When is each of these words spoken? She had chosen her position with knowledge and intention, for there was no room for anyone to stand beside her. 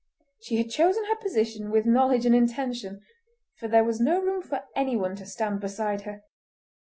She 0.41 0.57
had 0.57 0.71
chosen 0.71 1.05
her 1.05 1.15
position 1.17 1.69
with 1.69 1.85
knowledge 1.85 2.25
and 2.25 2.33
intention, 2.33 3.03
for 3.59 3.67
there 3.67 3.83
was 3.83 3.99
no 4.01 4.19
room 4.19 4.41
for 4.41 4.61
anyone 4.75 5.15
to 5.17 5.27
stand 5.27 5.59
beside 5.59 6.01
her. 6.05 6.23